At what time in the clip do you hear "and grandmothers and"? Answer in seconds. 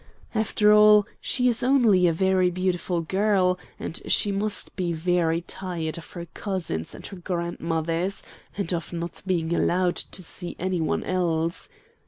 6.95-8.73